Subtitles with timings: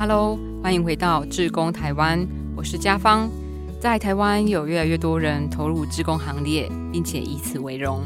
[0.00, 2.26] Hello，欢迎回到志工台湾，
[2.56, 3.28] 我是家芳。
[3.78, 8.00] 在台湾有越来越多人投入志工行列，并且以此为荣。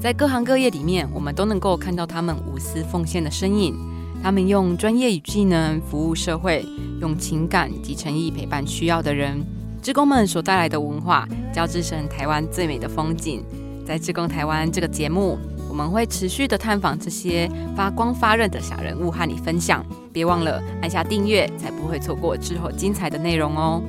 [0.00, 3.76] 在各行各业里面，我们都能够看到他们无私奉献的身影。
[4.20, 6.66] 他们用专业与技能服务社会，
[7.00, 9.40] 用情感及诚意陪伴需要的人。
[9.80, 13.44] 志工们所带来的文化，交织成台湾最美的风景。
[13.86, 15.38] 在志工台湾这个节目，
[15.76, 19.84] 我们会持续的探访这些发光发热的小人物，和你分享。
[20.10, 23.82] 别忘了按下订阅，才不会错过之后精彩的内容哦。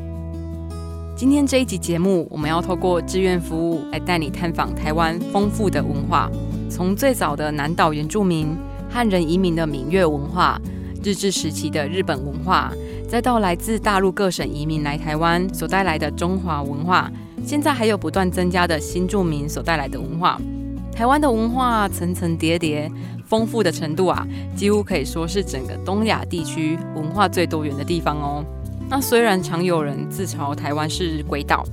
[1.15, 6.29] 今天这一集节目，我们要透过志愿服务来带你探访台湾丰富的文化，
[6.69, 8.53] 从最早的南岛原住民、
[8.89, 10.59] 汉人移民的闽粤文化，
[11.01, 12.69] 日治时期的日本文化，
[13.07, 17.09] 再到来自大陆各省移民来台湾所带来的中华文化，
[17.45, 20.37] 现在还有不断增加的新住民所带来的文化。
[20.97, 22.91] 台湾的文化层层叠叠，
[23.23, 28.43] 丰富的程度啊，几乎可以说是整个东亚地区文化最多元的地方哦。
[28.89, 31.63] 那虽然常有人自嘲台湾是鬼岛，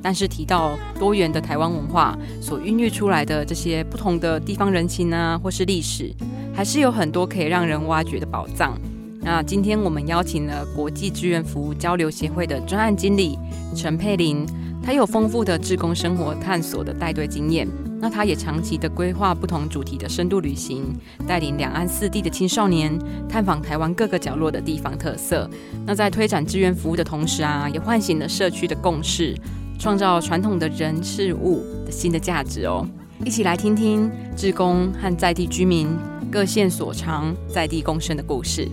[0.00, 6.14] 但是提到多元的台湾文化所孕育出来的这些不同的地方人情啊，或是历史，
[6.54, 8.78] 还是有很多可以让人挖掘的宝藏。
[9.20, 13.36] 那今天我们邀请了国际志愿服务交流协会的专案经理
[13.74, 14.46] 陈佩玲，
[14.80, 17.66] 她有丰富的志工生活探索的带队经验。
[18.00, 20.94] 那他也长期的规划不同主题的深度旅行，
[21.26, 22.96] 带领两岸四地的青少年
[23.28, 25.48] 探访台湾各个角落的地方特色。
[25.86, 29.36] 那在推展志愿服务的同时啊，也唤醒了社区的共识，
[29.78, 32.86] 创造传统的人事物的新的价值哦。
[33.24, 35.88] 一起来听听志工和在地居民
[36.30, 38.68] 各现所长，在地共生的故事。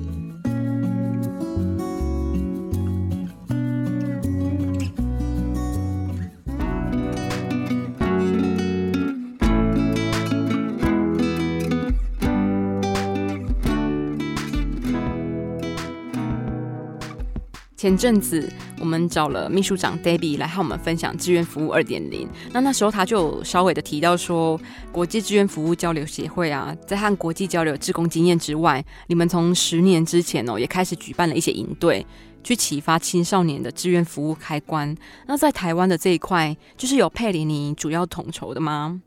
[17.86, 22.28] 前阵子我们找了秘书长 Debbie 来和我们分享志愿服务二点零。
[22.52, 24.60] 那那时候他就稍微的提到说，
[24.92, 32.04] 国际志愿服务交流协会啊，在和国际交流志工经验之外，你们从十年之前哦，也开始举办了一些营队，
[32.44, 34.98] 去启发青少年的志愿服务开关。
[35.28, 39.00] 那在台湾的这一块，就是有佩里尼主要统筹的吗？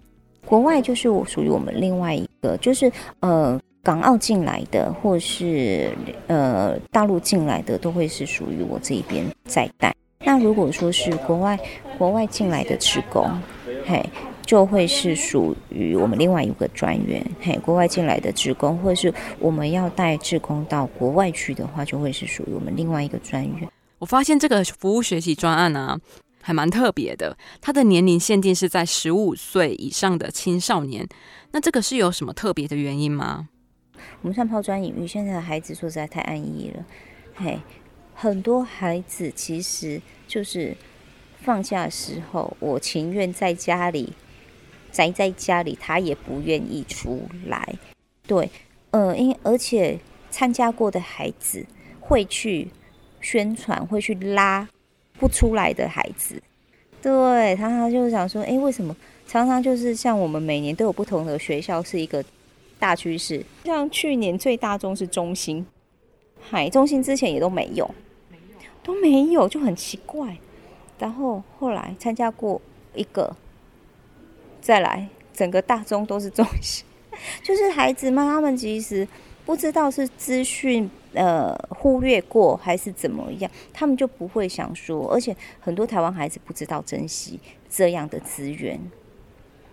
[0.47, 3.61] 国外就是我属于我们另外一个，就是呃。
[3.89, 5.91] 港澳进来的，或是
[6.27, 9.97] 呃大陆进来的，都会是属于我这一边在带。
[10.21, 11.59] 那如果说是国外
[11.97, 13.27] 国外进来的职工，
[13.87, 14.05] 嘿，
[14.45, 17.27] 就会是属于我们另外一个专员。
[17.41, 23.67] 嘿，国外进来的职工，或是我们要带职工到国外去的话，就会是属于我们另外一个专员。
[24.01, 25.99] 我发现这个服务学习专案啊，
[26.43, 27.35] 还蛮特别的。
[27.63, 31.09] 它的年龄限定是在十五岁以上的青少年。
[31.53, 33.49] 那这个是有什么特别的原因吗？
[34.23, 36.85] 我们算抛砖引玉，现在的孩子说实在太安逸了，
[37.35, 37.59] 嘿，
[38.15, 40.77] 很多孩子其实就是
[41.41, 44.13] 放假的时候，我情愿在家里
[44.91, 47.75] 宅在家里，他也不愿意出来。
[48.27, 48.51] 对，
[48.91, 49.99] 呃，因而且
[50.31, 51.65] 参加过的孩子
[52.01, 52.69] 会去
[53.21, 54.69] 宣传，会去拉
[55.19, 56.43] 不出来的孩子，
[57.01, 62.25] 对，他他就想说，哎，为什么常常就是像我们每年都有不同的学校是一个。
[62.79, 65.67] 大趋势，像去年最大宗是中心，
[66.41, 67.91] 嗨，中心之前也都没有，
[68.83, 70.37] 都没有，就很奇怪。
[70.99, 72.61] 然后后来参加过
[72.95, 73.37] 一个，
[74.61, 76.85] 再来，整个大中都是中心，
[77.43, 79.07] 就是孩子们他们其实
[79.45, 88.81] 不知道是资讯呃忽略过还是怎么样，他们就不会想说，而且很多台湾孩子不知道珍惜这样的资源，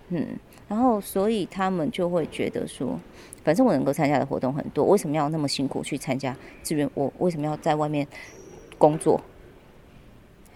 [0.10, 0.40] 嗯。
[0.68, 3.00] 然后，所以他们就会觉得说，
[3.44, 6.90] 反正我能够参加的活动很多，为什么要那么辛苦去参加志愿？
[6.96, 8.08] 我为什么要在外面
[8.78, 9.22] 工作？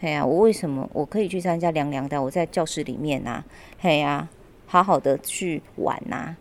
[0.02, 2.22] 嘿呀，我为什么我可以去参加凉凉的？
[2.24, 3.44] 我在教室里面啊，
[3.80, 4.28] 嘿呀，
[4.66, 6.36] 好好的去玩呐，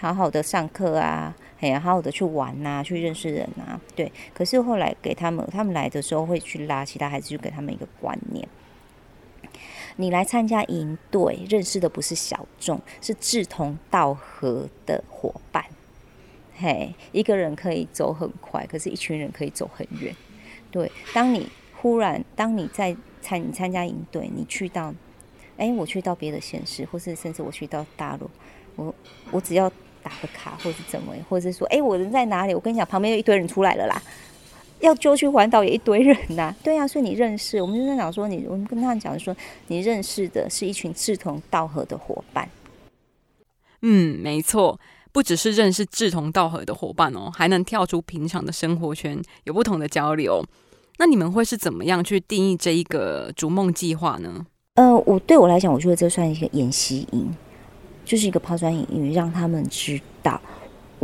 [0.00, 4.10] 好好的上课啊，嘿呀，好好的去玩呐，去认识人啊，对。
[4.34, 8.48] 可是后来给他们，他们来的时候会去拉其他孩子，就给他们一个观念。
[9.96, 15.64] 你来参加营队，认识的不是小众，是志同道合的伙伴。
[16.54, 20.14] 嘿，一个人可以走很快，可是一群人可以走很远。
[20.70, 24.94] 对，当你忽然，当你在参你参加营队，你去到，
[25.56, 28.30] 哎，我去到别的县市，或是甚至我去到大陆，
[28.76, 28.94] 我
[29.30, 29.68] 我只要
[30.02, 32.54] 打个卡，或是怎么，或者是说，哎，我人在哪里？
[32.54, 34.00] 我跟你讲，旁边有一堆人出来了啦。
[34.82, 39.34] 要揪去环岛也一堆人呐， 对呀，所以你认识，我们就在讲说你，我们跟他们讲说，
[39.68, 42.48] 你认识的是一群志同道合的伙伴。
[43.80, 44.78] 嗯，没错。
[45.12, 50.42] 不只是认识志同道合的伙伴哦，还能跳出平常的生活圈，有不同的交流。
[50.96, 54.46] 那你们会是怎么样去定义这一个逐梦计划呢？
[54.76, 57.30] 呃，我对我来讲，我觉得这算一个演习营，
[58.06, 60.40] 就是一个抛砖引玉，让他们知道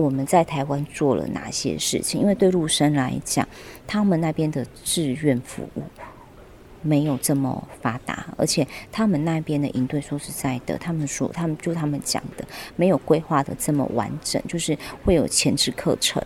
[0.04, 2.20] 我们在台湾做了哪些事情。
[2.20, 3.46] 因为对陆生来讲，
[3.86, 5.82] 他们那边的志愿服务
[6.82, 12.44] 没有这么发达，而且他们那边的营队，说实在的，他们说他们就他们讲的，
[12.76, 16.22] 没有规划的这么完整，就是会有前置课程，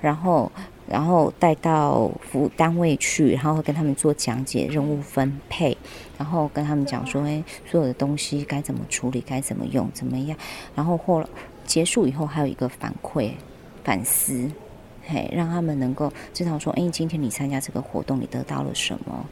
[0.00, 0.50] 然后。
[0.88, 5.74] 然后带到服务单位去，然后跟他们做讲解、任务分配，
[6.18, 10.36] 然后跟他们讲说，哎，所有的东西该怎么处理、该怎么用、怎么样。
[10.74, 11.26] 然后或
[11.64, 13.32] 结束以后，还有一个反馈、
[13.84, 14.50] 反思，
[15.06, 19.26] 嘿，让他们能够知道说，哎，今天你参加这个活动，你得到了什么？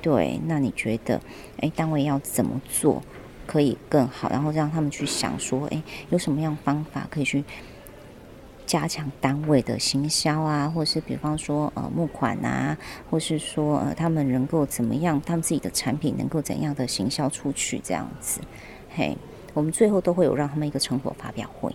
[0.00, 1.20] 对，那你觉得，
[1.60, 3.02] 哎，单位要怎么做
[3.46, 4.30] 可以更好？
[4.30, 7.44] 然后让他们去想说，哎，有什么样方法可以去。
[8.64, 12.78] 加强单位的行销啊，或是比方说呃募款啊，
[13.10, 18.40] 或是说呃他们能够怎么样，他们自己的产品能够怎样的行销出去这样子，
[18.88, 19.18] 嘿，
[19.54, 21.74] 我们最后都会有让他们一个成果发表会。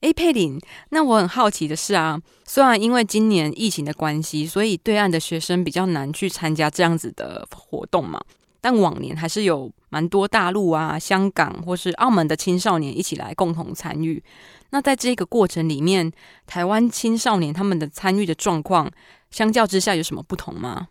[0.00, 0.58] 哎，佩林，
[0.88, 8.18] 那我很好奇的是啊，虽然因为今年疫情的关系，所以对岸的学生比较难去参加这样子的活动嘛，
[8.62, 14.22] 但往年还是有蛮多大陆啊、香港或是澳门的青少年一起来共同参与。
[14.70, 16.10] 那在这个过程里面，
[16.46, 18.90] 台湾青少年他们的参与的状况，
[19.30, 20.88] 相较之下有什么不同吗？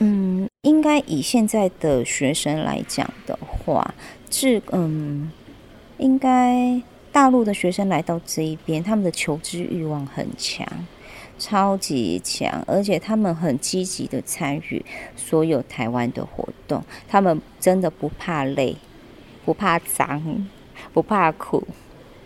[0.00, 3.92] 嗯，应该以现在的学生来讲的话，
[4.30, 5.30] 是嗯，
[5.98, 6.80] 应该
[7.10, 10.66] 大陆的学生来到这一边，他们的求知欲望很强，
[11.38, 14.84] 超级强，而且他们很积极的参与
[15.16, 18.76] 所有台湾的活动，他们真的不怕累，
[19.44, 20.46] 不怕脏，
[20.92, 21.66] 不怕苦。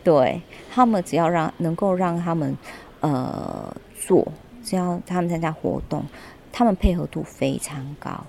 [0.05, 2.59] 对他们，只要让能够让他们
[3.01, 4.27] 呃做，
[4.65, 6.05] 只要他们参加活动，
[6.51, 8.27] 他们配合度非常高。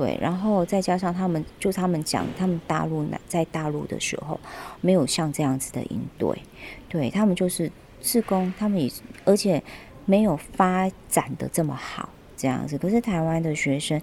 [0.00, 4.40] 对，然后再加上他们，就他们讲，他们大陆在大陆的时候，
[4.80, 6.42] 没有像这样子的应对，
[6.88, 7.70] 对他们就是
[8.00, 8.90] 自工，他们也
[9.26, 9.62] 而且
[10.06, 12.78] 没有发展的这么好这样子。
[12.78, 14.00] 可是台湾的学生，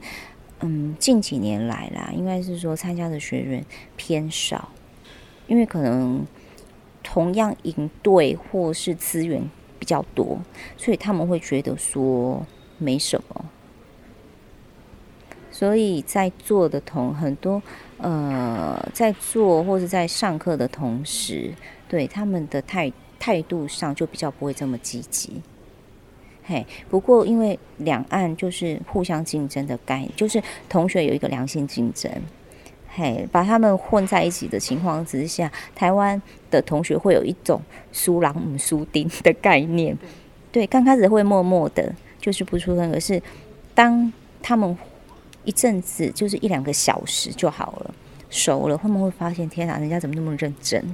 [0.60, 3.66] 嗯，近几年来啦，应该是说参加的学员
[3.96, 4.70] 偏少，
[5.48, 6.24] 因为可能。
[7.04, 9.42] 同样营队或是资源
[9.80, 10.38] 比较多，
[10.76, 12.46] 所以他们会觉得说
[12.78, 13.46] 没什么。
[15.58, 17.60] 所以在做的同很多
[17.98, 21.52] 呃，在做或者在上课的同时，
[21.90, 25.42] 对他们的态态度上就比较不会这么积极。
[26.44, 30.40] 嘿，不过因为两岸就是互相竞争的概念，就是
[30.70, 32.12] 同学有一个良性竞争。
[32.88, 36.22] 嘿，把他们混在一起的情况之下，台湾
[36.52, 37.60] 的同学会有一种
[37.92, 39.98] 输狼母输丁的概念。
[40.52, 42.92] 对，刚开始会默默的，就是不出声。
[42.92, 43.20] 可是
[43.74, 44.14] 当
[44.44, 44.78] 他们
[45.48, 47.96] 一阵子，就是一两个小时就好了，
[48.30, 50.94] 熟了，他们会发现，天哪，人家怎么那么认真？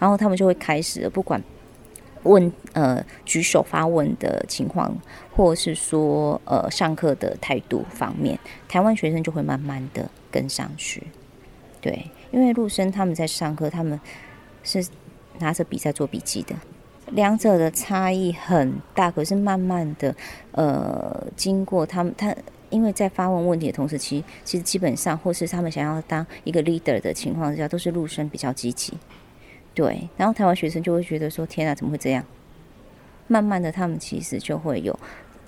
[0.00, 1.40] 然后他们就会开始不管
[2.22, 4.92] 问呃举手发问的情况，
[5.34, 10.10] 或是说呃上课的态度方面，台湾学生就会慢慢的。
[10.28, 11.02] 跟上去，
[11.80, 13.98] 对，因为陆生他们在上课，他们
[14.62, 14.86] 是
[15.38, 16.54] 拿着笔在做笔记的，
[17.12, 19.10] 两者的差异很大。
[19.10, 20.14] 可是慢慢的，
[20.50, 22.36] 呃，经过他们，他
[22.70, 28.92] 因为在发问问题的同时，其实其实基本上，或是他们想要当一个 leader 的情况下，都是陆生比较积极，
[29.74, 30.08] 对。
[30.16, 32.24] 然后台湾学生就会觉得说：“天啊，怎么会这样？”
[33.28, 34.98] 慢慢的，他们其实就会有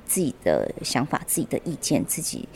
[0.05, 2.49] 自己的想法、自己的意见、自己。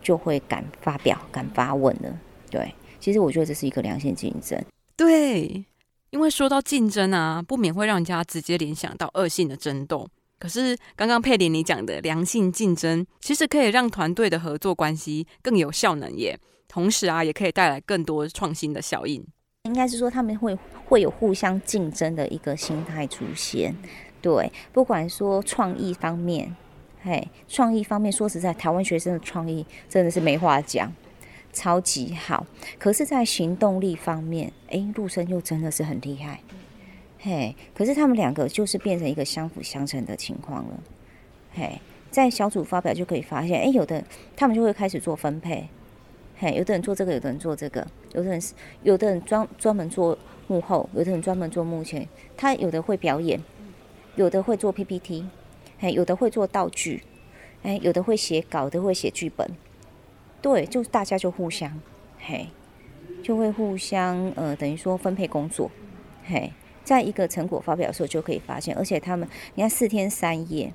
[0.00, 2.18] 就会敢发表、敢发问了。
[2.50, 4.58] 对，其实我觉得这是一个良性竞争。
[4.96, 5.62] 对，
[6.10, 10.08] 因为说到竞争啊，不免会让人家直接联想到恶性的争斗。
[10.38, 16.38] 可是刚刚佩林你讲的良性竞争，其实可以让团队的合作关系更有效能耶。
[16.68, 19.26] 同时啊，也可以带来更多创新的效应。
[19.64, 23.74] 应该是说他们会会有互相竞争的一个心态出现。
[24.22, 26.54] 对，不管说创意方面。
[27.00, 30.92] 嘿，创意方面说实在，台湾学生的创意真的是没话讲，
[31.52, 32.44] 超级好。
[32.76, 36.40] 可是，在行动力方面，哎，陆生又真的是很厉害。
[37.18, 40.80] 嘿，可是他们两个就是变成一个相辅相成的情况了。
[41.54, 44.02] 嘿，在小组发表就可以发现，哎，有的
[44.36, 45.68] 他们就会开始做分配。
[46.38, 52.08] 嘿，有的人做这个，有的人做这个，有的人是有的人专专门做幕后，有的人专门做幕前。
[52.36, 53.40] 他有的会表演，
[54.14, 55.26] 有的会做 PPT。
[55.80, 57.04] 哎，有的会做道具，
[57.62, 59.48] 哎，有的会写稿，有的会写剧本，
[60.42, 61.80] 对，就大家就互相，
[62.18, 62.48] 嘿，
[63.22, 65.70] 就会互相呃，等于说分配工作，
[66.24, 66.52] 嘿，
[66.88, 70.72] 在一个成果发表的时候就可以发现，而且他们，你看四天三夜，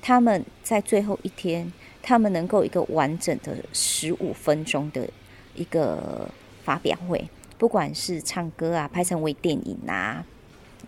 [0.00, 5.06] 他们在最后一天，他们能够一个完整的十五分钟的
[5.54, 6.26] 一个
[6.64, 7.28] 发表会，
[7.58, 10.24] 不管是唱歌啊，拍成微电影啊。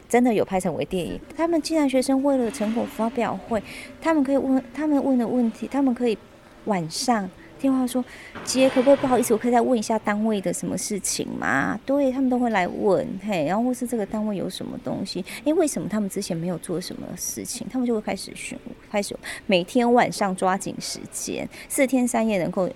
[0.09, 1.21] 真的有拍成微电影。
[1.37, 3.62] 他们既然学生为了成果发表会，
[4.00, 6.16] 他们可以问他们问的问题，他们可以
[6.64, 7.28] 晚上
[7.64, 8.04] 电话说
[8.44, 15.25] ：“姐，可不可以不好意思，我可以再问一下单位的什么事情吗？”对他们都会来问，嘿，然后或是这个单位有什么东西？
[15.44, 18.59] 诶为什么他们之前没有做什么事情，他们就会开始询，
[18.90, 19.16] 开始
[19.47, 22.68] 每天晚上抓紧时间，四天三夜能够。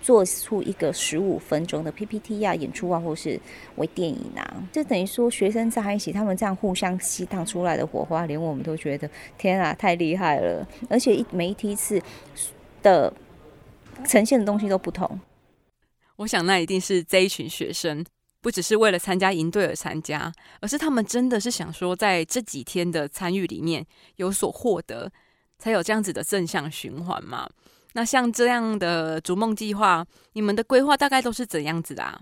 [0.00, 3.38] 做出一个十五分钟的 PPT 啊，演出啊，或是
[3.76, 10.66] 微电影啊，就等于说学生在一起，他们这样互相吸荡出来的火花，连我们都觉得天啊，太厉害了！
[10.88, 12.00] 而且一每一梯次
[12.80, 13.12] 的
[14.04, 15.20] 呈现的东西都不同。
[16.16, 18.04] 我想那一定是这一群学生，
[18.40, 23.86] 不只是为了参加营队而参加，而是他们真的是想说，在这几天的参与里面
[24.16, 25.10] 有所获得，
[25.58, 27.48] 才有这样子的正向循环嘛。
[27.94, 32.02] 那像这样的逐梦计划，你们的规划大概都是怎样子的？
[32.02, 32.20] 啊？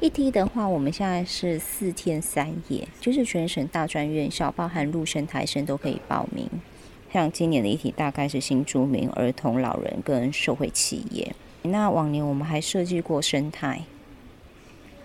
[0.00, 6.48] 一梯的话，我们现在是四天三夜，就是全省大专院校，包含陆生、台生都可以报名。
[7.12, 11.34] 像今年的议题大概是新住民、儿童、老人跟社会企业。
[11.62, 13.82] 那往年我们还设计过生态，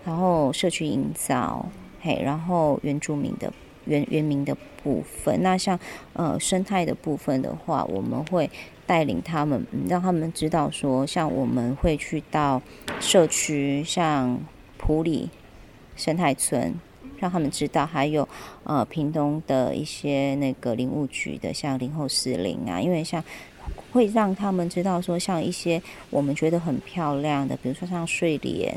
[0.04, 1.68] 然后社区营造，
[2.00, 3.52] 嘿，然后原住民的
[3.84, 5.42] 原原民的部分。
[5.42, 5.78] 那像
[6.12, 8.50] 呃生态的部分的话，我们会。
[8.86, 12.60] 带领他们，让他们知道说，像我们会去到
[13.00, 14.38] 社区，像
[14.76, 15.30] 普里
[15.96, 16.74] 生态村，
[17.18, 18.28] 让他们知道，还有
[18.64, 23.22] 呃屏东的一些那个林务局的，像林后四林啊，因为像
[23.92, 25.80] 会让他们知道说，像一些
[26.10, 28.76] 我们觉得很漂亮的，比如说像睡莲，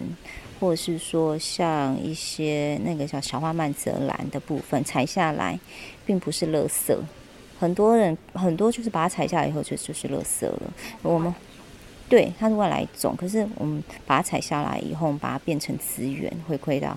[0.60, 5.60] 或者是说像一些那个叫小花曼泽兰的部分，采下来
[6.06, 6.96] 并不是垃圾。
[7.60, 10.74] 很多人很多就是把它采下来以后就就是垃圾了。
[11.02, 11.34] 我们
[12.08, 16.96] 对它是外来种，可是我们把它采下来以后，我们把它变成资源，回馈到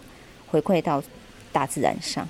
[0.49, 1.03] 回馈到
[1.53, 2.29] 大自然上。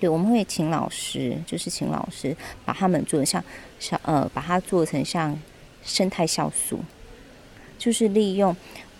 [0.00, 3.42] 对，我们会请老师，就是请老师把它们做像
[3.78, 5.38] 像呃，把它做成像
[5.82, 6.80] 生态酵素，
[7.78, 8.54] 就是利用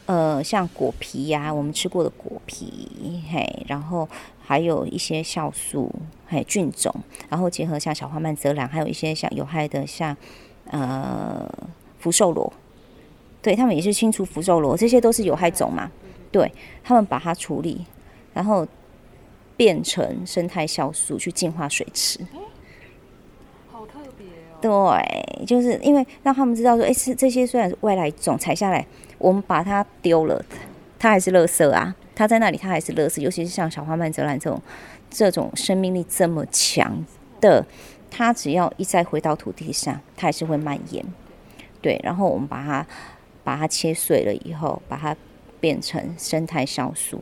[0.06, 4.08] 呃像果皮呀，我们吃过的果皮，嘿，然后。
[4.46, 5.90] 还有一些酵素，
[6.28, 6.94] 嘿菌种，
[7.30, 10.14] 然后结合像小花曼泽兰，还有一些像有害的像
[10.66, 11.50] 呃
[11.98, 12.52] 福寿螺，
[13.40, 15.90] 对他们也是清除福寿螺，这些都是有害种嘛？
[16.30, 17.86] 对他们把它处理，
[18.34, 18.66] 然后
[19.56, 22.20] 变成生态酵素去净化水池。
[23.72, 24.26] 好特别
[24.68, 24.98] 哦！
[24.98, 28.84] 对，就是因为让他们知道说，哎，是这些虽然是外来种采下来，
[29.16, 30.44] 我们把它丢了，
[30.98, 31.94] 它还是垃圾啊。
[32.16, 33.20] 它在那里，它还是垃圾。
[33.20, 34.62] 尤其是像小花曼泽兰这种，
[35.10, 37.04] 这种生命力这么强
[37.40, 37.64] 的，
[38.10, 41.04] 它只要一再回到土地上，它还是会蔓延。
[41.82, 42.86] 对，然后我们把它
[43.42, 45.16] 把它切碎了以后，把它
[45.60, 47.20] 变成生态酵素，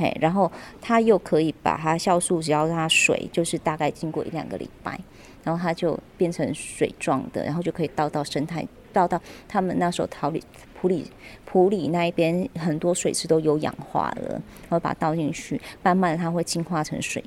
[0.00, 4.98] 嘿，然后它又可以把它酵素，只要它水，就是大概经过一两个礼拜，
[5.44, 10.42] 然后它就变成水状的，然后就可以倒到生态，倒到他们那时候逃离。
[10.80, 11.04] 普里
[11.44, 14.30] 普里那一边很多水池都有氧化了，
[14.62, 17.22] 然后把它倒进去，慢慢的它会净化成水，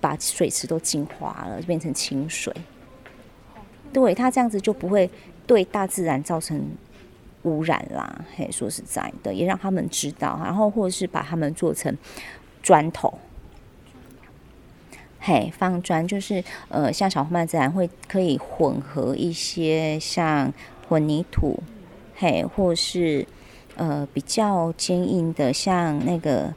[0.00, 2.54] 把水池都净化了，就变成清水。
[3.92, 5.10] 对，它这样子就不会
[5.48, 6.64] 对大自然造成
[7.46, 8.24] 污染啦。
[8.36, 11.96] 嘿，说实在的，也让他们知道，然后或者是把它们做成
[12.62, 13.18] 砖头，
[15.20, 20.52] 嘿，放砖就是呃，像小花曼自然会可以混合一些像
[20.88, 21.62] 混凝土。
[22.18, 23.26] 嘿，或是
[23.76, 26.54] 呃比较坚硬的，像那个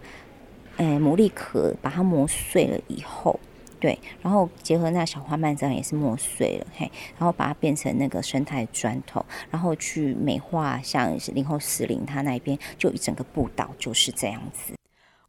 [0.77, 3.37] 诶牡蛎壳，把它磨碎了以后，
[3.79, 14.73] 对，然后结合那小花蔓这样也是磨碎了，嘿，然后把它变成那个生态砖头，然后去美化，像林后石林它那边就一整个步道就是这样子，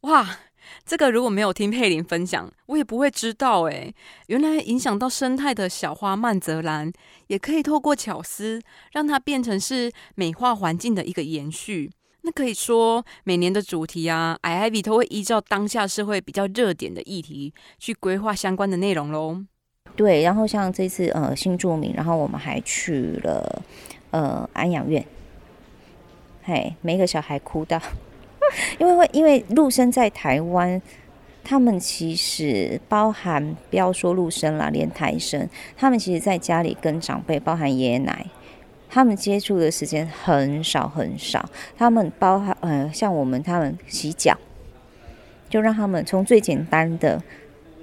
[0.02, 0.38] 哇。
[0.87, 3.92] 这个如果没有听佩林分享，我也不会知道哎。
[4.26, 6.92] 原来影响到生态的小花曼泽兰，
[7.26, 8.61] 也可以透过巧思，
[8.92, 11.90] 让它变成是美化环境的一个延续。
[12.23, 19.43] 那可以说，每年的主题啊，I I V 都会依照当下社会比较热点的议题去规划相关的内容喽。
[19.97, 23.62] 对，然后像这次呃新住民，然后我们还去了
[24.11, 25.05] 呃安养院，
[26.43, 27.81] 嘿，每个小孩哭到。
[28.79, 30.81] 因为会，因为陆生在台湾，
[31.43, 38.27] 他们其实包含不要说陆生啦，连台生，他们其实在家里跟长辈，包含爷爷奶，
[38.91, 41.49] 他们接触的时间很少很少。
[41.79, 44.37] 他们包含呃，像我们他们洗脚，
[45.49, 47.23] 就让他们从最简单的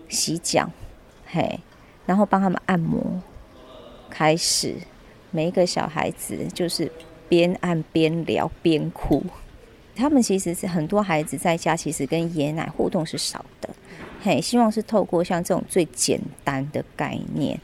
[0.10, 0.70] 洗脚，
[1.26, 1.62] 嘿，
[2.06, 3.22] 然后帮他们按摩
[4.10, 4.76] 开始，
[5.32, 6.92] 每一个小孩子就是
[7.30, 9.24] 边按边聊边哭。
[9.96, 13.70] 他们其实是很多孩子在家，其实跟爷奶互动是少的，
[14.22, 17.60] 嘿，希望是透过像这种最简单的概念，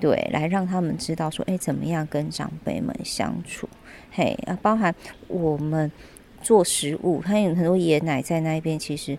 [0.00, 3.68] 对，来让他们知道说，哎，怎么样跟长辈们相处，
[4.10, 4.94] 嘿，啊，包含
[5.26, 5.90] 我们
[6.42, 9.18] 做食物，还有很多爷爷奶奶在那边，其实。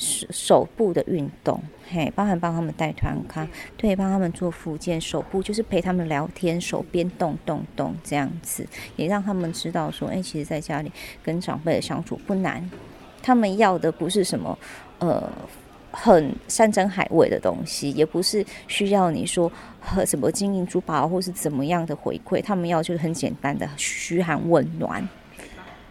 [0.00, 1.60] 手手部的运动，
[1.90, 3.44] 嘿，包含帮他们带团卡，
[3.76, 12.70] 对，帮他们做复健，手部就是陪他们聊天，手边动动动这样子，也让他们知道说，哎，其实在家里跟长辈的相处不难，
[13.20, 14.56] 他们要的不是什么
[15.00, 15.28] 呃
[15.90, 25.08] 很山珍海味的东西，也不是需要你说和什么金银珠宝或是怎么样的回馈，他们要就是很简单的嘘寒问暖，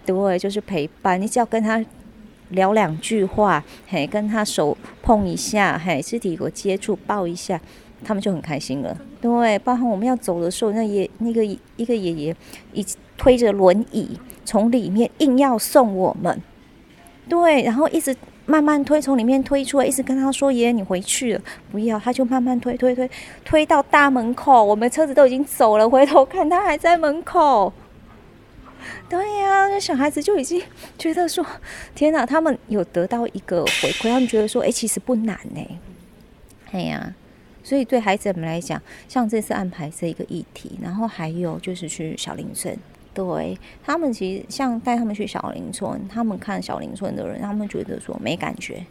[0.05, 1.83] 对，就是陪伴，你只要跟他。
[2.51, 7.59] 聊两句话，嘿，跟他手碰一下，嘿，肢体有接触，抱一下，
[8.05, 8.97] 他们就很开心了。
[9.19, 12.33] 对，包含我们要走的时候，那爷那个一个爷爷
[12.71, 12.85] 一
[13.17, 16.41] 推着轮椅从里面硬要送我们，
[17.27, 18.15] 对，然后一直
[18.47, 23.09] 慢慢推，从里面推出来，一直跟他说：“爷爷，你回去了，不要。”他就慢慢推推推
[23.43, 27.73] 推到大门口，我们车子都已经走了，回头看他还在门口。
[29.09, 30.61] 对呀，那小孩子就已经
[30.97, 31.45] 觉得说
[31.93, 35.61] ：“天哪！”他们有得到一个回馈，他们觉得说：“哎，其实不难呢。”
[36.71, 37.13] 哎呀，
[37.63, 42.77] 所以对孩子们来讲，像这次安排这一个议题，然后还有就是去小林村，
[43.25, 48.85] 对他们其实像带他们去小林村，他们看小林村的人，他们觉得说没感觉。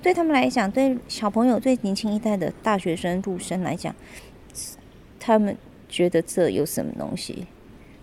[0.00, 3.92] 对他们来讲，对小朋友、对年轻一代的大学生入生来讲，
[5.18, 5.56] 他们
[5.88, 7.46] 觉得这有什么东西？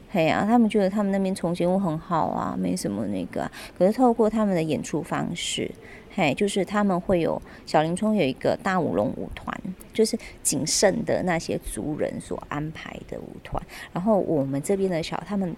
[0.10, 3.50] 嘿呀，他们觉得他们那边重建物很好啊，没什么那个。
[3.78, 5.72] 可是透过他们的演出方式，
[6.14, 9.57] 嘿，就是他们会有小林村有一个大舞龙舞团，
[9.94, 13.62] 就是仅剩的那些族人所安排的舞团。
[13.94, 15.56] 然后我们这边的小他们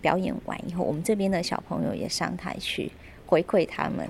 [0.00, 2.90] 表演完以后，我们这边的小朋友也上台去
[3.26, 4.08] 回馈他们，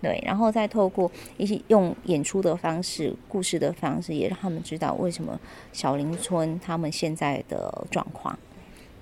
[0.00, 5.38] 对，然后再透过一些用演出的方式、故事的方式，也让他们知道为什么
[5.72, 8.38] 小林村他们现在的状况。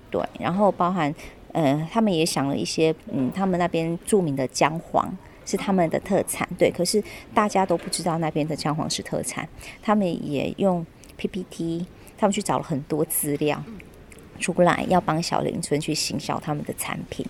[0.09, 1.13] 对，然后包含，
[1.53, 5.17] 呃，他们也想了一些，嗯，他们那边著名的姜黄
[5.51, 9.47] 是他们的特产，对，可是大家都不知道那边的姜黄是特产。
[9.81, 10.85] 他们也用
[11.17, 11.85] PPT，
[12.17, 13.61] 他们去找了很多资料
[14.39, 17.25] 出来，要帮小林村去行销他们的产品，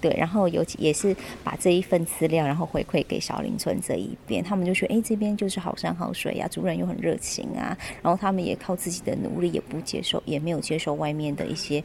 [0.00, 11.82] 对，然后尤其也是把这一份资料，然后回馈给小林村这一边，他们就说，哎，这边就是好山好水呀，主人又很热情啊，然后他们也靠自己的努力，也不接受，也没有接受外面的一些。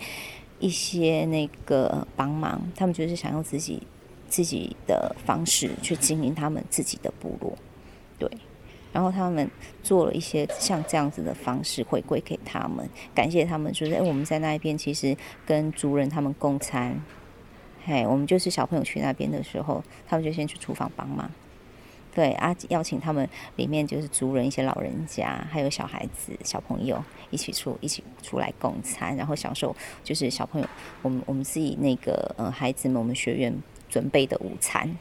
[0.57, 3.83] 一些那个帮忙，他们就是想用自己
[4.29, 7.57] 自己的方式去经营他们自己的部落，
[8.17, 8.29] 对。
[8.91, 9.51] 然后他们
[9.83, 15.13] 做了一些像这样子的方式回馈给他们，感谢他们，就是哎，我们在那一边其实
[15.45, 16.97] 跟族人他们共餐，
[17.83, 21.29] 嘿，我们就是小朋友去那边的时候，他们就先去厨房帮忙。
[22.13, 30.67] 对啊，邀请他们里面就是族人一些老人家，还有小孩子、小朋友一起出一起出来共餐，然后享受就是小朋友
[31.01, 33.53] 我们我们自己那个呃孩子们我们学员
[33.89, 34.97] 准备的午餐。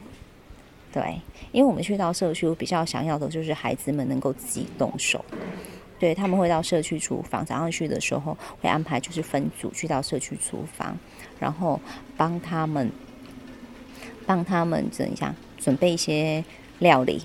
[0.91, 1.19] 对，
[1.51, 5.23] 因为我们去到社区，我比较想要的就是孩子们能够自己动手。
[5.99, 10.97] 对他们会到社区厨房，早上去的时候会安排就是分组去到社区厨房，
[11.39, 11.79] 然后
[12.17, 12.91] 帮他们
[14.25, 16.43] 帮他们怎样准备一些。
[16.79, 17.21] 料理，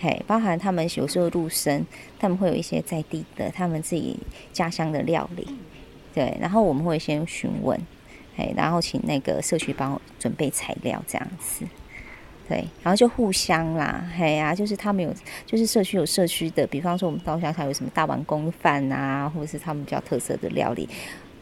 [0.00, 1.86] 嘿，包含他们有时候入生，
[2.18, 4.18] 他们会有一些在地的他们自己
[4.52, 5.46] 家乡的料理，
[6.12, 7.80] 对，然后我们会先询问，
[8.36, 11.64] 嘿，然后请那个社区帮我准备材料这样子，
[12.48, 15.14] 对，然后就互相啦，嘿呀，就是他们有，
[15.46, 20.88] 就是社区有社区的，比方说我们稻香还有什么大碗公饭啊，或者是他们比较特色的料理，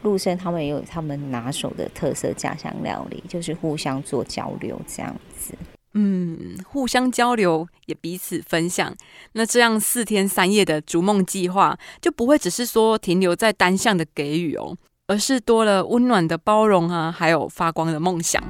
[0.02, 5.54] 陆生他们也有他们拿手的特色家乡料理，就是互相做交流这样子。
[5.94, 8.94] 嗯，互相交流也彼此分享，
[9.32, 14.76] 那这样四天三夜的逐梦计划就不会只是说停留在单向的给予哦，
[15.10, 18.40] 而是多了温暖的包容啊，还有发光的梦想。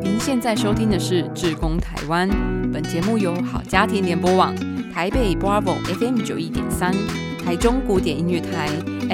[0.00, 2.26] 您现在收听的是《志工台湾》，
[2.72, 4.56] 本节目由好家庭联播网、
[4.90, 6.94] 台北 Bravo FM 九一点三。
[7.44, 8.68] 台中古典音乐台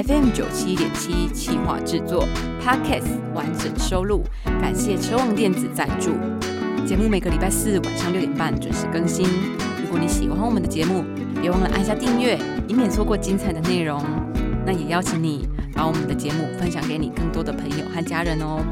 [0.06, 2.28] FM 九七点七企划制作
[2.64, 4.22] ，Podcast 完整收录，
[4.60, 6.12] 感谢车望电子赞助。
[6.86, 9.24] 节目每个礼拜四晚上六点半准时更新。
[9.80, 11.04] 如果你喜欢我们的节目，
[11.40, 14.02] 别忘了按下订阅，以免错过精彩的内容。
[14.66, 18.64] 那也邀请你把我们的节目分享给你更多的朋友和家人哦。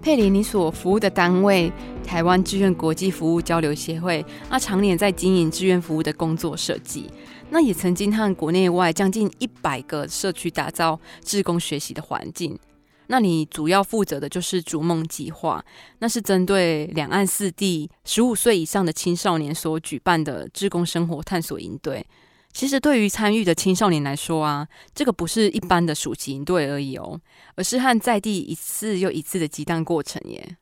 [0.00, 1.70] 佩里，你所服务的单位
[2.02, 7.10] 台湾志愿国际服务交流协会，那常年在经营志愿服务的工作设计，
[7.50, 12.58] 那也曾经和国内外将近一百个社区打造志工学习的环境。
[13.06, 15.64] 那你主要负责的就是逐梦计划，
[16.00, 22.06] 那是针对两岸四地十五岁以上的青少年所举办的志工生活探索营队。
[22.52, 27.18] 其实对于参与的青少年来说啊，这个不是一般的暑期营队而已哦，
[27.56, 30.56] 而是和在地一次又一次的激荡过程耶。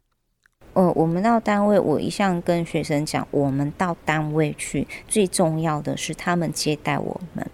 [0.77, 7.51] 呃，我们到单位，我一向跟学生讲，我们到单位去，最重要的是他们接待我们，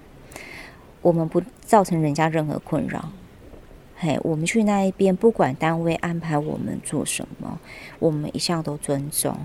[1.03, 3.11] 我们不造成人家任何困扰。
[3.97, 7.61] 嘿，我们去那一边，不管单位安排我们做什么，
[8.01, 9.37] 我们一向都尊重，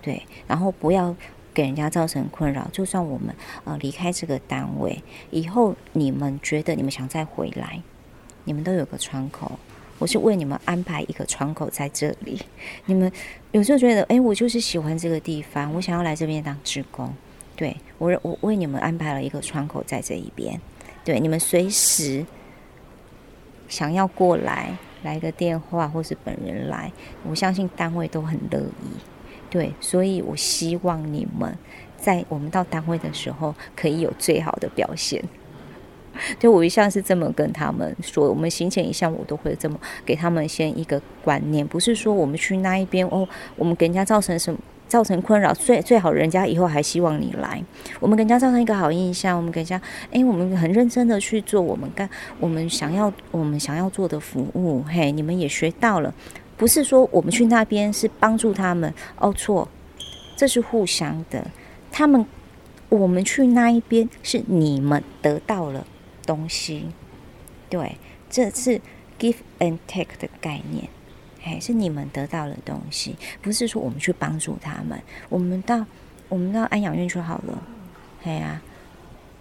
[0.00, 1.16] 对，然后不要。
[1.52, 7.80] 给人家造成困扰，就算我们呃离开这个单位以后，你们觉得你们想再回来，
[8.42, 9.52] 你们都有个窗口，
[10.04, 12.38] 我是为你们安排一个窗口在这里。
[12.84, 13.10] 你们
[13.52, 17.10] 有时候觉得，哎，我就是喜欢这个地方，我想要来这边当职工，
[17.56, 20.60] 对我我为你们安排了一个窗口在这一边，
[21.06, 22.26] 对你们随时
[23.66, 26.92] 想要过来，来个电话或是本人来，
[27.26, 28.88] 我相信单位都很乐意。
[29.48, 31.56] 对，所以我希望你们
[31.96, 35.24] 在我们到单位的时候可以有最好的表现。
[36.38, 47.62] 就我一向是这么跟他们说，我们行前一向我都会这么给他们先一个观念，不是说我们去那一边哦，我们给人家造成什么造成困扰，最最好人家以后还希望你来，
[47.98, 49.80] 我们给人家造成一个好印象，我们给人家
[50.12, 56.14] 哎，我们很认真的去做我们干我们想要我们想要做的服务，嘿，你们也学到了。
[56.56, 59.68] 不是说我们去那边是帮助他们哦，错，
[60.36, 61.44] 这是互相的。
[61.90, 62.24] 他们
[62.88, 65.84] 我们去那一边是你们得到了
[66.26, 66.86] 东西，
[67.68, 67.96] 对，
[68.28, 68.80] 这是
[69.18, 70.88] give and take 的概念，
[71.44, 75.00] 哎，是你们得到了东西，不是说我们去帮助他们。
[75.28, 75.84] 我们到
[76.28, 77.62] 我们到安养院就好了，
[78.24, 78.60] 哎呀，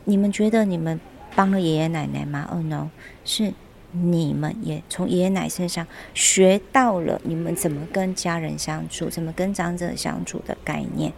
[0.05, 0.99] 你们觉得你们
[1.35, 2.47] 帮了爷爷奶奶吗？
[2.51, 2.89] 哦，no，
[3.25, 3.53] 是。
[3.95, 11.13] 你们也从爷爷奶身上学到了你们怎么跟家人相处，怎么跟长者相处的概念，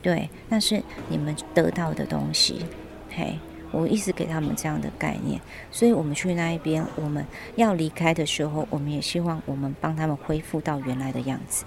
[0.00, 2.64] 对，那是你们得到的东西。
[3.10, 3.36] 嘿，
[3.72, 7.24] 我一直给他们这样的概念，所以我们去那一边，我们
[7.56, 11.64] 要离开的时候，我们也希望我们帮他们恢复到原来的样子。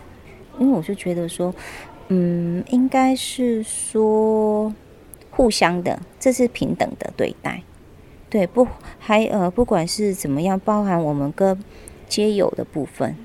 [0.60, 1.54] 因为我就觉得说，
[2.10, 4.74] 嗯，应该是说
[5.32, 7.64] 互相的，这是平等的对待。
[8.30, 8.68] 对，不
[9.00, 11.58] 还呃，不管是怎么样，包含我们跟
[12.08, 13.16] 街友的部分，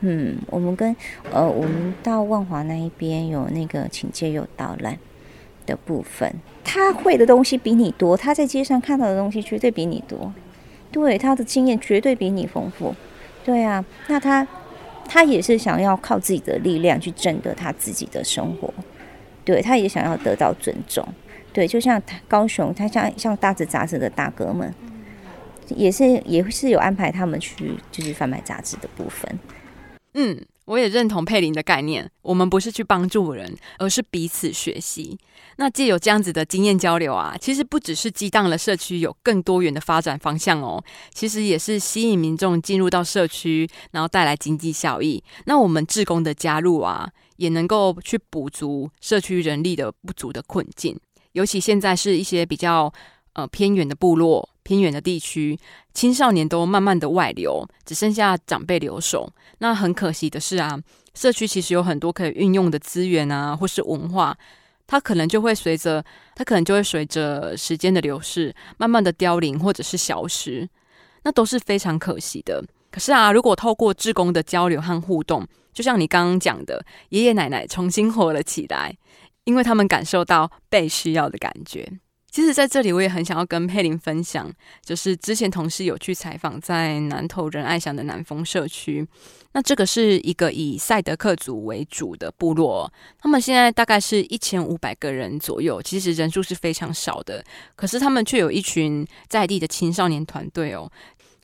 [0.00, 0.94] 嗯，我们跟
[1.32, 4.98] 呃，我们到万华那一边有那个请街友导览
[5.68, 10.32] 的部分，他会的东西比你多，他在街上看到的东西绝对比你多，
[10.90, 12.94] 对，他的经验绝对比你丰富，
[13.44, 14.46] 对啊，那他
[15.06, 18.72] 他也是想要靠自己的力量去挣得他自己的生活，
[19.44, 21.06] 对，他也想要得到尊重。
[21.50, 24.72] 对，就像高雄，他像像大志杂志的大哥们，
[25.68, 29.38] 也是也是有安排他们去，就是贩卖杂志的部分。
[30.14, 35.18] 嗯，我也认同佩林的概念，我们不是去帮助人，而是彼此学习。
[35.56, 45.24] 那借有这样子的经验交流啊，其实不只是激荡了社区有更多元的发展方向哦，其实也是吸引民众进入到社区，然后带来经济效益。
[45.46, 50.94] 那我们志工的加入啊，也能够去补足社区人力的不足的困境。
[51.32, 52.92] 尤其现在是一些比较
[53.32, 55.58] 呃偏远的部落、偏远的地区，
[55.94, 59.32] 青少年都慢慢的外流，只剩下长辈留守。
[59.60, 60.78] 那很可惜的是啊，
[61.14, 64.36] 社区其实有很多可以运用的资源啊，或是文化，
[64.86, 66.04] 它可能就会随着
[66.34, 70.68] 它可能就会随着时间的流逝，慢慢的凋零或者是消失，
[71.22, 72.62] 那都是非常可惜的。
[72.90, 78.94] 可是啊，如果透过志工的交流和互动，就像你刚刚讲的，爷爷奶奶重新活了起来。
[79.44, 81.90] 因为他们感受到被需要的感觉。
[82.38, 84.48] 其实，在这里我也很想要跟佩林分享，
[84.84, 89.04] 就是之前同事有去采访在南投仁爱乡的南丰社区。
[89.54, 97.44] 那这个是一个以赛德克族为主的部落，他们现在大概是一千五百个人左右，其实人数是非常少的。
[97.74, 100.88] 可是他们却有一群在地的青少年团队哦，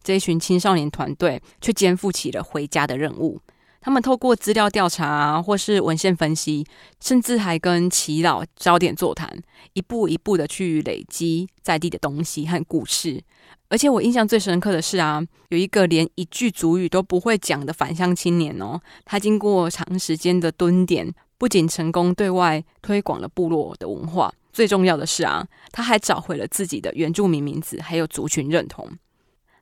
[0.05, 3.41] 这一群青少年团队却肩负起了回家的任务。
[3.85, 6.67] 他们透过资料调查，或是文献分析，
[7.03, 9.31] 甚至还跟耆老早点座谈，
[9.75, 13.23] 一步一步的去累积在地的东西和故事。
[13.69, 28.91] 而且我印象最深刻的是啊，有一个连一句主语都不会讲的返乡青年哦，他经过长时间的蹲点，不仅成功对外推广了部落的文化，最重要的是啊，他还找回了自己的原住民名字，还有族群认同。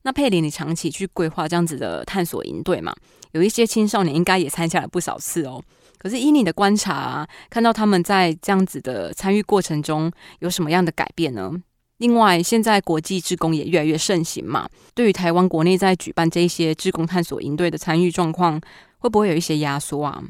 [0.03, 2.95] 那佩林，你长期去规划这样子的探索营队嘛？
[3.33, 5.63] 有一些青少年应该也参加了不少次哦。
[5.99, 11.53] 可是依你的观察，看到他们在这样子的参与过程中有什么样的改变呢？
[11.99, 18.61] 另外，现在国际志工也越来越盛行嘛，对于台湾国内在举办这些志工探索营队的参与状况，
[18.99, 20.21] 会不会有一些压缩啊？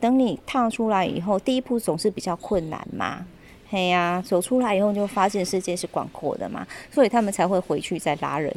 [0.00, 3.26] 等你踏出来以后，第一步总是比较困难嘛。
[3.68, 8.50] 嘿呀，走出来以后就发现世界是广阔的嘛，所以他们才会回去再拉人。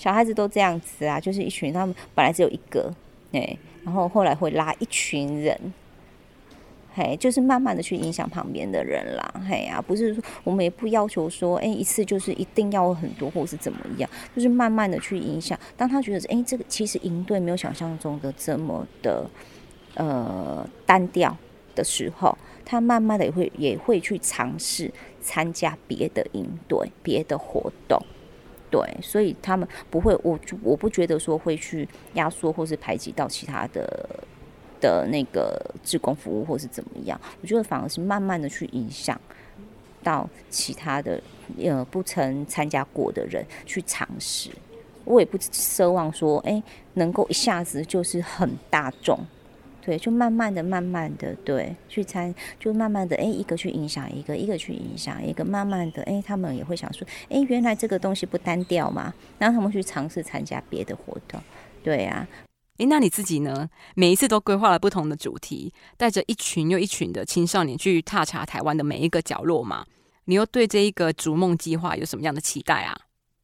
[0.00, 2.90] 小孩子都这样子啊，就是一群，他们本来只有一个，
[3.32, 5.74] 哎，然后后来会拉一群人，
[6.94, 15.58] 嘿，就是慢慢的去影响旁边的人啦，嘿呀，不是说我们也不要求说，哎，一次就是一定要很多或是怎么样，就是慢慢的去影响。
[15.76, 19.28] 当他觉得，哎，这个其实营队没有想象中的这么的
[19.96, 21.36] 呃单调
[21.74, 28.02] 的时候，他慢慢的也会也会去尝试参加别的营队、别的活动。
[28.70, 34.08] 对，所以他们不会，我我不觉得说会去压缩或是排挤到其他的
[34.80, 39.20] 的那个志工服务或是怎么样，我觉得反而是慢慢的去影响
[40.02, 41.20] 到其他的
[41.62, 44.50] 呃不曾参加过的人去尝试，
[45.04, 46.62] 我也不奢望说哎
[46.94, 49.18] 能够一下子就是很大众。
[49.82, 61.40] 对，就慢慢的、慢慢的，对，去参，就慢慢的，哎，一个去影响一个，一个去影响一个，慢慢的，哎，他们也会想说，哎，原来这个东西不单调嘛，让他们去尝试参加别的活动，
[61.82, 62.28] 对啊，
[62.76, 63.70] 哎，那你自己呢？
[63.94, 69.86] 每一次都规划了不同的主题，带着一群又一群的青少年去踏查台湾的每一个角落嘛？
[70.26, 72.96] 你又对这一个逐梦计划有什么样的期待啊？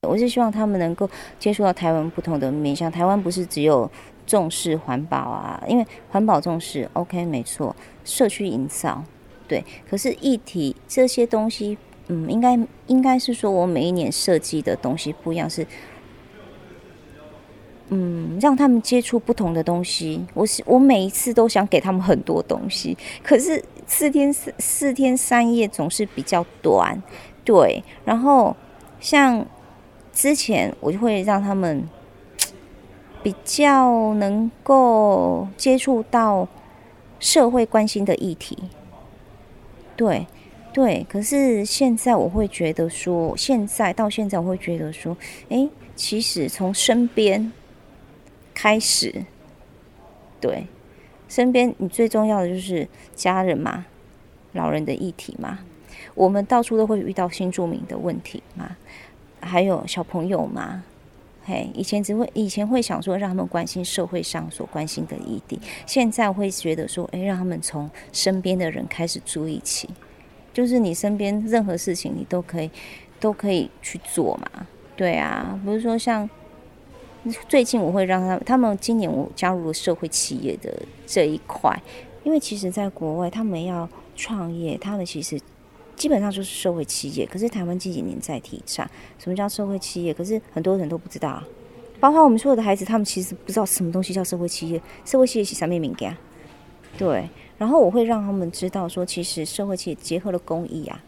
[0.02, 1.08] 我是希望他们能够
[1.40, 3.90] 接触到台湾不同的面向，台湾不是只有。
[4.26, 7.74] 重视环保啊，因为环保重视，OK，没错。
[8.04, 9.02] 社区营造，
[9.46, 9.64] 对。
[9.88, 12.58] 可是议题这些东西，嗯，应该
[12.88, 15.66] 应该是说我每一年设计的东西不一样，是，
[17.88, 20.26] 嗯，让他们接触不同的东西。
[20.34, 27.00] 我是我每一次都想给他们很多东西，可是四天四四天三夜总是比较短，
[27.44, 27.82] 对。
[28.04, 28.56] 然后
[28.98, 29.46] 像
[30.12, 31.88] 之前我就会让他们。
[33.22, 36.46] 比较能够接触到
[37.18, 38.56] 社会关心的议题，
[39.96, 40.26] 对
[40.72, 41.04] 对。
[41.08, 45.16] 可是现在我会觉得说，现在到现在我会觉得说，
[45.48, 47.52] 哎，其实从身边
[48.54, 49.24] 开始，
[50.40, 50.66] 对，
[51.28, 53.86] 身边你最重要的就是家人嘛，
[54.52, 55.58] 老人的议题嘛，
[56.14, 58.76] 我们到处都会遇到新住民的问题嘛，
[59.40, 60.84] 还有小朋友嘛。
[61.48, 69.88] 嘿，以前只会以前会想说让他们关心社会上所关心的议题，现在会觉得说，哎，让他们从身边的人开始注意起，
[70.52, 72.68] 就是你身边任何事情你都可以
[73.20, 76.28] 都可以去做嘛，对啊，不是说像
[77.48, 81.80] 最近我会让他他们今年我加入了社会企业的这一块，
[82.24, 85.40] 因为其实在国外他们要创业，他们其实。
[85.96, 91.42] 基本上就是社会企业，可是台湾近几年在提倡什么叫社会企业，可是很多人都不知道，
[91.98, 96.16] 包括我们所有的孩子，他们其实不知道什么东西叫社会企业，社会企业是啥面敏感？
[96.98, 97.28] 对，
[97.58, 101.02] 然后我会让他们知道说，其实社会企业结合了公益啊，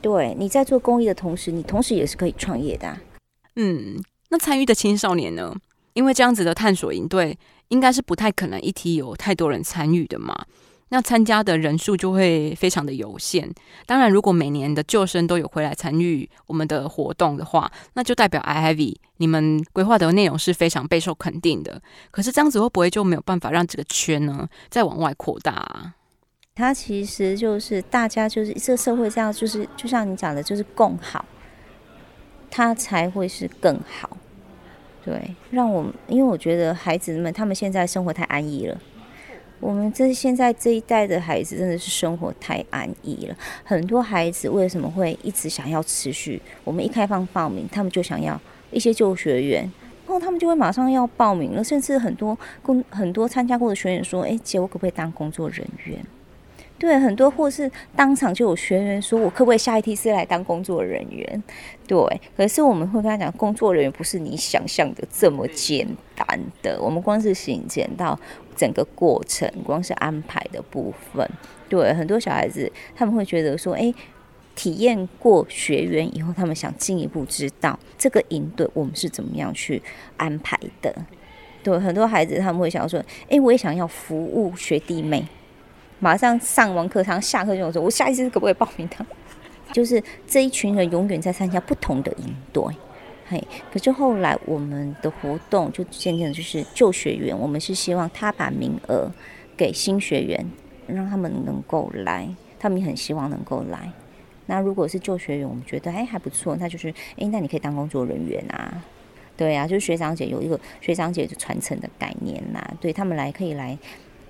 [0.00, 2.98] 对，你在做公益的同时，你同时也是可以创业的。
[3.56, 5.54] 嗯，那参与的青少年呢？
[5.94, 7.36] 因为这样子的探索营队，
[7.68, 10.46] 应该是不太可能一提有太多人参与的嘛。
[10.92, 13.50] 那参加的人数就会非常的有限。
[13.86, 21.80] 当然，如果每年的救生都有回来参与我们的活动的话，那就代表 I Have 你们规划的内容是非常备受肯定的。
[22.10, 25.94] 可是这样子会不会就没有办法让这个圈呢再往外扩大？
[26.54, 31.24] 它其实就是大家就是这社会这样，就是就像你讲的，就是共好，
[32.50, 34.14] 它才会是更好。
[35.02, 38.78] 对，让我因为我觉得孩子们他们现在生活太安逸了。
[39.62, 43.36] 我们这现在这一代的孩子真的是生活太安逸了。
[43.62, 46.42] 很多孩子为什么会一直想要持续？
[46.64, 48.38] 我们一开放报名，他们就想要
[48.72, 49.62] 一些旧学员，
[50.04, 51.62] 然后他们就会马上要报名了。
[51.62, 56.04] 甚至很多工很多参加过的学员说：“哎，姐，我可不可以当工作人员？”
[56.82, 61.42] 对，很多或是当场就有学员说：“我可不可以下一梯是来当工作人员？”
[61.86, 61.96] 对，
[62.36, 66.26] 可是我们会跟他讲，工作人员不是你想象的这么简单
[66.60, 66.76] 的。
[66.82, 68.18] 我们光是行简到
[68.56, 71.24] 整个过程，光是安排的部分，
[71.68, 73.94] 对很多小孩子他们会觉得说：“哎，
[74.56, 79.80] 体验过学员以后，他们想进一步知道这个营队我们是怎么样去
[80.16, 80.92] 安排的。”
[81.62, 85.24] 对很多孩子他们会想说：“哎，我也想要服务学弟妹。”
[86.02, 89.06] 马上上完课堂下课就说：“我下一次可不可以报名他？”
[89.72, 92.64] 就是这一群人永远在参加不同的营队，
[93.28, 93.42] 嘿。
[93.72, 99.08] 可是后来我们的活动就渐渐的就是旧学员，我们是希望他把名额
[99.56, 100.44] 给新学员，
[100.88, 103.88] 让他们能够来，他们也很希望能够来。
[104.46, 108.82] 那如果是旧学员，我们觉得哎还不错，那就是哎那你可以当工作人员啊，
[109.36, 113.78] 对啊，就是学长姐有一个学长姐的传承的概念呐，对他们来可以来。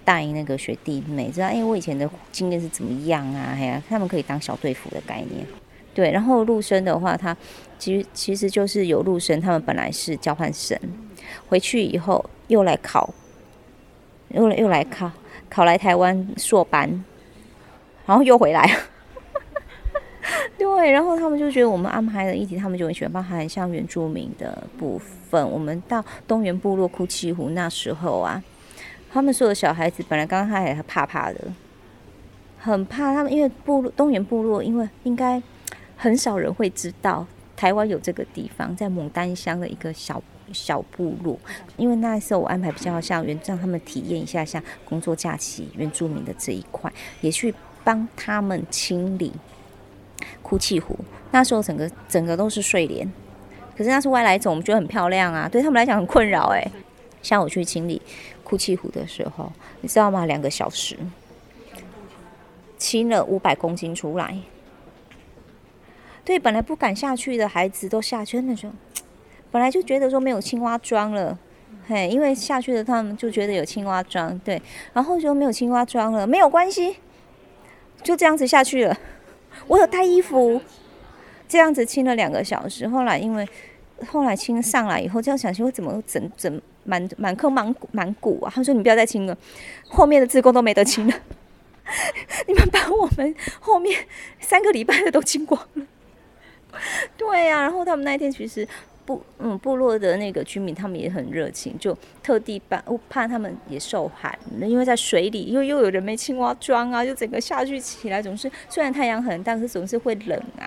[0.04, 3.54] 带那个学弟妹，知道哎，我以前的经验是怎么样啊？
[3.54, 5.46] 哎呀，他们可以当小队服的概念，
[5.94, 6.10] 对。
[6.10, 7.36] 然后陆生的话，他
[7.78, 10.78] 其实其实就是有陆生，他们本来是交换生，
[11.48, 13.12] 回去以后又来考，
[14.30, 15.10] 又又来考，
[15.48, 16.88] 考来台湾硕班，
[18.04, 18.68] 然后又回来，
[20.58, 20.90] 对。
[20.90, 25.48] 然后他们就觉得我们安排的议题，他们就很喜欢，包含像原住民的部分。
[25.50, 28.42] 我们到东源部落哭泣湖那时候啊。
[29.12, 31.38] 他们所有小孩子本来刚刚还还怕怕的，
[32.58, 35.42] 很怕他们，因为部落东原部落，因为应该
[35.96, 40.22] 很少人会知道台湾有这个地方，在牡丹乡的一个小
[40.52, 41.38] 小部落。
[41.76, 49.30] 因为那时候我安排比较像原让他们体验一下像工作假期原住民的这一块，也去帮他们清理
[50.40, 50.96] 哭泣湖。
[51.32, 53.06] 那时候整个整个都是睡莲，
[53.76, 56.66] 可是那是外来种，我们觉得很漂亮啊，对他们来讲很困扰哎。
[57.22, 58.02] 像我去清理。
[58.44, 60.26] 哭泣湖的时候，你知道吗？
[60.26, 60.98] 两个小时
[62.76, 64.36] 清了五百公斤出来。
[66.22, 68.42] 对，本来不敢下去的孩子都下去。
[68.42, 68.72] 那时候
[69.50, 71.38] 本来就觉得说没有青蛙装了，
[71.88, 74.60] 嘿，因为下去的他们就觉得有青蛙装，对。
[74.92, 76.96] 然后就没有青蛙装了，没有关系，
[78.02, 78.98] 就这样子下去了。
[79.66, 80.60] 我有带衣服，
[81.48, 82.86] 这样子清了两个小时。
[82.86, 83.48] 后来因为
[84.06, 86.60] 后来清上来以后，这样想，我怎么整整？
[86.84, 88.50] 满满坑满谷满谷啊！
[88.52, 89.38] 他说：“你不要再清了，
[89.86, 91.14] 后面的自工都没得清了。
[92.48, 94.04] 你们把我们后面
[94.40, 95.86] 三个礼拜的都清光了。”
[97.16, 98.66] 对呀，然后他们那一天其实
[99.04, 110.66] 部嗯部落的那个居民他们也很热情，就特地把我怕他们也受寒，因为在水里，因为又有人没青蛙装啊，就整个下去起来总是虽然太阳很大，可是总是会冷啊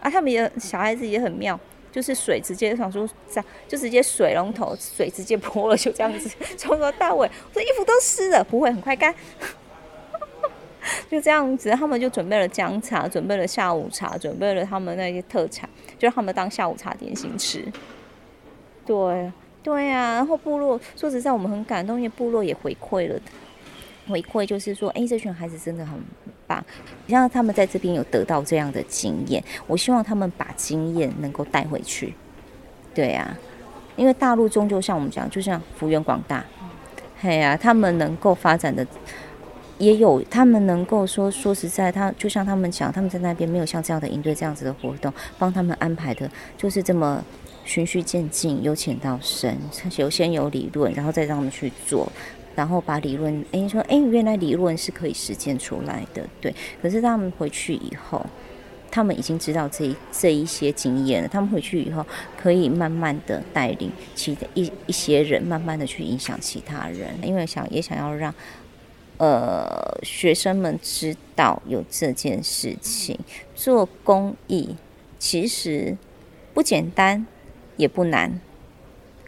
[0.00, 0.10] 啊！
[0.10, 1.60] 他们也小孩子也很妙。
[1.94, 9.14] 就是水直接想说这样，就直接水龙头水直接泼了，就这样子从头到尾，我衣服都湿了，不会很快干，
[11.08, 17.64] 就这样子，他们就准备了姜茶，准备了下午茶，准备了他们那些特产，就让他们当下午茶点心吃。
[18.84, 23.20] 对，对呀，然后部落说实在，我们很感动，因为部落也回馈了。
[24.08, 25.98] 回馈就是说，哎，这群孩子真的很
[26.54, 26.64] 棒，
[27.08, 32.14] 像他们在这边有得到这样的经验，我希望他们把经验能够带回去。
[32.94, 33.36] 对啊，
[33.96, 36.44] 因为大陆终究像我们讲，就像幅员广大，
[37.20, 38.86] 嘿呀，他们能够发展的
[39.78, 47.22] 也有，他们能够说说实在，他就像他们讲，他们在那边没有像这样的应对这样子的活动，帮他们安排的，就是这么
[47.64, 49.58] 循序渐进，由浅到深，
[49.96, 52.10] 有先有理论，然后再让他们去做。
[52.54, 56.54] 然后把理论，哎，说，哎，原来理论是可以实践出来的，对。
[56.80, 58.24] 可是他们回去以后，
[58.90, 61.28] 他们已经知道这这一些经验了。
[61.28, 67.08] 他们回去以后，可以慢慢的带领其一一些人，慢慢的去影响其他人。
[67.22, 68.32] 因为想也想要让，
[69.18, 73.18] 呃，学生们知道有这件事情，
[73.56, 74.76] 做公益
[75.18, 75.96] 其实
[76.52, 77.26] 不简单，
[77.76, 78.40] 也不难，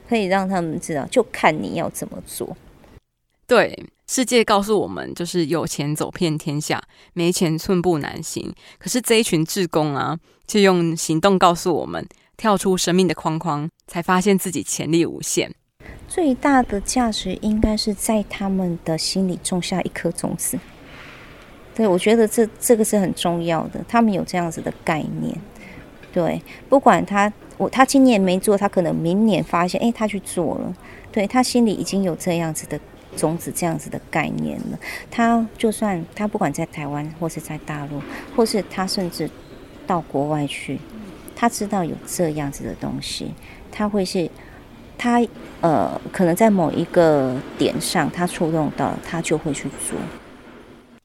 [0.09, 2.57] 可以让他们知道，就看你要怎么做。
[3.47, 6.83] 对，世界告诉我们，就是有钱走遍天下，
[7.13, 8.53] 没钱寸步难行。
[8.77, 12.05] 可是这一群志工啊，却用行动告诉我们，
[12.37, 15.55] 跳出生命的框框，才发现自己潜力无限。
[16.09, 20.59] 最大的价值应该是在他们的心里种下一颗种子。
[21.73, 23.85] 对，我觉得这这个是很重要的。
[23.87, 25.37] 他们有这样子的概念。
[26.13, 30.75] 对，不管他我他今年没做，他可能明年发现，哎，他去做了。
[31.13, 32.81] 对他心里已经有这样子的。
[33.17, 34.79] 种子这样子的概念了，
[35.11, 38.01] 他就算他不管在台湾或是在大陆，
[38.37, 39.29] 或是他甚至
[39.87, 40.79] 到国外去，
[41.35, 43.33] 他知道有这样子的东西，
[43.73, 44.31] 他会是
[44.99, 45.21] 他
[45.61, 49.99] 呃，可能在某一个点上他触动到，他就会去做。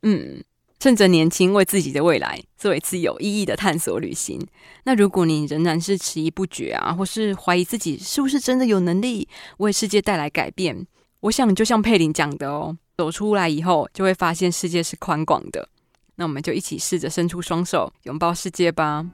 [0.03, 0.43] 嗯，
[0.79, 4.39] 趁着年轻，为自己的未来做一次有意义的探索旅行。
[4.83, 10.87] 那如果你仍然是迟疑不决啊，或是怀疑自己是不是真的有能力为世界带来改变？
[11.21, 15.69] 我想，就像佩林讲的哦，走出来以后，就会发现世界是宽广的。
[16.15, 19.05] 那我们就一起试着伸出双手，拥抱世界吧。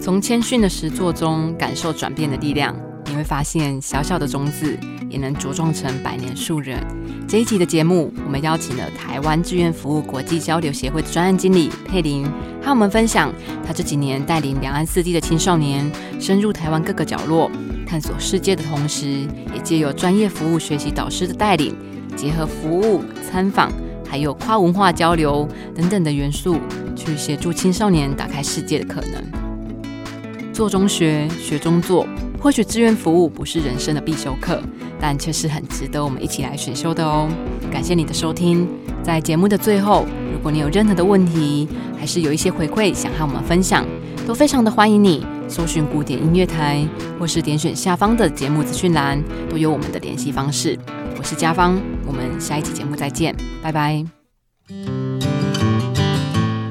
[0.00, 2.76] 从谦逊的实作中感受转变的力量，
[3.14, 4.76] 你会发现小小的种子
[5.08, 6.84] 也能茁壮成百年树人。
[7.28, 12.24] 这一集的节目，我们邀请了台湾志愿服务国际交流协会的专案经理佩玲，
[12.60, 13.32] 和我们分享
[13.64, 15.88] 他这几年带领两岸四地的青少年
[16.18, 17.48] 深入台湾各个角落，
[17.86, 19.06] 探索世界的同时，
[19.54, 21.76] 也借由专业服务学习导师的带领，
[22.16, 23.70] 结合服务参访。
[24.08, 26.58] 还有跨文化交流等等的元素，
[26.96, 30.52] 去协助青少年打开世界的可能。
[30.52, 32.06] 做中学，学中做。
[32.44, 34.60] 或许志愿服务不是人生的必修课，
[35.00, 37.26] 但却是很值得我们一起来选修的哦。
[37.72, 38.68] 感谢你的收听。
[39.02, 41.66] 在节目的最后，如果你有任何的问题，
[41.98, 43.86] 还是有一些回馈想和我们分享，
[44.26, 46.86] 都非常的欢迎你搜寻古典音乐台，
[47.18, 49.18] 或是点选下方的节目资讯栏，
[49.48, 50.78] 都有我们的联系方式。
[51.16, 54.04] 我是嘉芳，我们下一期节目再见，拜拜。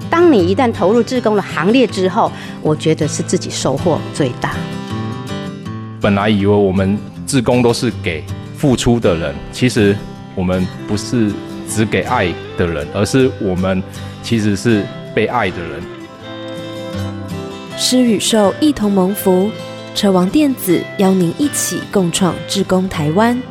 [0.07, 4.55] 当你一旦投入志工的行列之后，我觉得是自己收获最大。
[6.04, 8.22] 本来以为我们自工都是给
[8.58, 9.95] 付出的人，其实
[10.36, 11.32] 我们不是
[11.70, 12.28] 只给爱
[12.58, 13.82] 的人，而是我们
[14.22, 14.84] 其实是
[15.16, 15.82] 被爱的人。
[17.78, 19.49] 施与受一同蒙福，
[19.95, 23.41] 车王电子邀您一起共创志工台湾。